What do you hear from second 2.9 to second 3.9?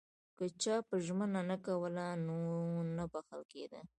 نه بخښل کېده.